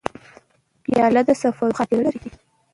پیاله 0.83 1.21
د 1.27 1.29
سفرونو 1.41 1.77
خاطره 1.77 2.01
لري. 2.05 2.21